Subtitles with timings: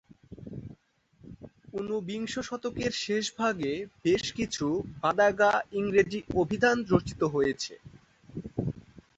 [1.73, 3.73] ঊনবিংশ শতকের শেষ ভাগে
[4.03, 4.65] বেশ কিছু
[5.01, 7.73] বাদাগা-ইংরেজি অভিধান রচিত হয়েছে।